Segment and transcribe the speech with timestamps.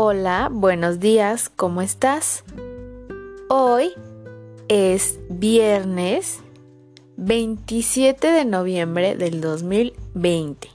[0.00, 2.44] Hola, buenos días, ¿cómo estás?
[3.48, 3.94] Hoy
[4.68, 6.38] es viernes
[7.16, 10.68] 27 de noviembre del 2020.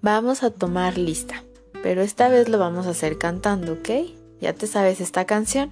[0.00, 1.44] Vamos a tomar lista,
[1.82, 3.90] pero esta vez lo vamos a hacer cantando, ¿ok?
[4.40, 5.70] ¿Ya te sabes esta canción?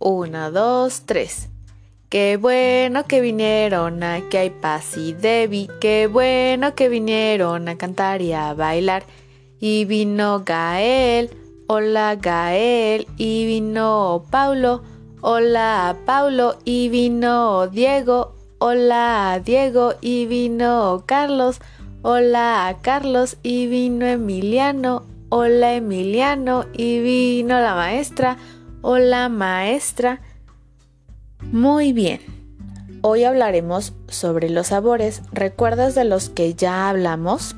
[0.00, 1.48] Una, dos, tres.
[2.08, 4.52] Qué bueno que vinieron a que hay
[4.96, 5.70] y Debbie.
[5.80, 9.04] Qué bueno que vinieron a cantar y a bailar.
[9.60, 11.30] Y vino Gael,
[11.68, 13.06] hola Gael.
[13.16, 14.82] Y vino Paulo,
[15.20, 16.56] hola Paulo.
[16.64, 19.94] Y vino Diego, hola Diego.
[20.00, 21.60] Y vino Carlos,
[22.02, 23.36] hola Carlos.
[23.42, 26.64] Y vino Emiliano, hola Emiliano.
[26.72, 28.38] Y vino la maestra,
[28.82, 30.20] hola maestra.
[31.52, 32.20] Muy bien.
[33.02, 35.22] Hoy hablaremos sobre los sabores.
[35.32, 37.54] ¿Recuerdas de los que ya hablamos?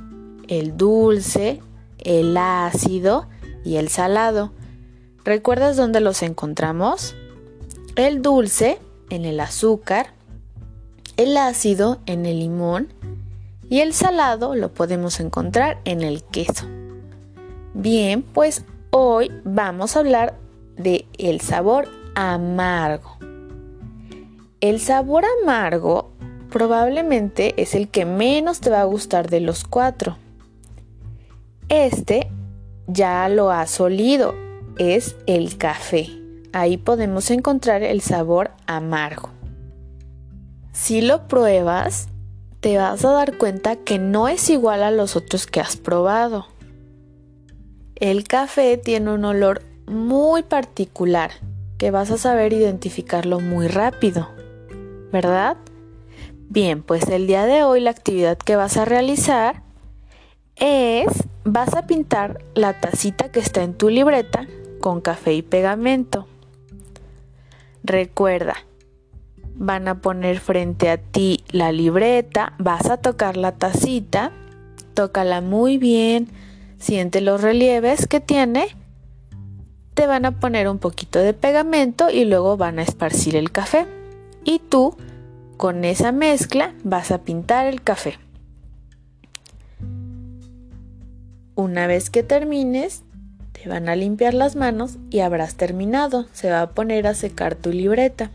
[0.49, 1.63] El dulce,
[1.99, 3.27] el ácido
[3.65, 4.53] y el salado.
[5.25, 7.15] ¿Recuerdas dónde los encontramos?
[7.97, 8.79] El dulce
[9.11, 10.15] en el azúcar,
[11.17, 12.93] el ácido en el limón
[13.69, 16.67] y el salado lo podemos encontrar en el queso.
[17.75, 20.39] Bien, pues hoy vamos a hablar
[20.77, 23.17] de el sabor amargo.
[24.61, 26.11] El sabor amargo
[26.51, 30.17] probablemente es el que menos te va a gustar de los cuatro.
[31.69, 32.30] Este
[32.93, 34.35] ya lo has olido,
[34.79, 36.09] es el café.
[36.53, 39.31] Ahí podemos encontrar el sabor amargo.
[40.73, 42.09] Si lo pruebas,
[42.61, 46.47] te vas a dar cuenta que no es igual a los otros que has probado.
[47.95, 51.31] El café tiene un olor muy particular
[51.79, 54.29] que vas a saber identificarlo muy rápido,
[55.13, 55.57] ¿verdad?
[56.49, 59.63] Bien, pues el día de hoy la actividad que vas a realizar
[60.57, 61.07] es
[61.45, 64.47] vas a pintar la tacita que está en tu libreta
[64.81, 66.27] con café y pegamento.
[67.83, 68.57] Recuerda,
[69.55, 74.33] van a poner frente a ti la libreta, vas a tocar la tacita,
[74.95, 76.29] tócala muy bien,
[76.79, 78.69] siente los relieves que tiene,
[79.95, 83.87] te van a poner un poquito de pegamento y luego van a esparcir el café.
[84.45, 84.97] Y tú,
[85.59, 88.19] con esa mezcla, vas a pintar el café.
[91.61, 93.03] Una vez que termines,
[93.53, 96.25] te van a limpiar las manos y habrás terminado.
[96.33, 98.31] Se va a poner a secar tu libreta.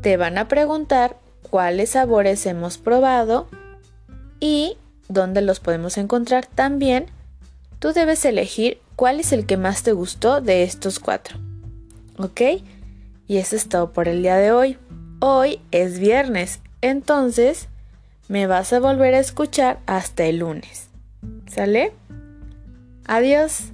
[0.00, 1.16] Te van a preguntar
[1.50, 3.48] cuáles sabores hemos probado
[4.38, 4.76] y
[5.08, 6.46] dónde los podemos encontrar.
[6.46, 7.06] También
[7.80, 11.38] tú debes elegir cuál es el que más te gustó de estos cuatro.
[12.16, 12.42] ¿Ok?
[13.26, 14.78] Y eso es todo por el día de hoy.
[15.18, 17.66] Hoy es viernes, entonces
[18.28, 20.91] me vas a volver a escuchar hasta el lunes.
[21.54, 21.92] ¿Sale?
[23.06, 23.72] Adiós.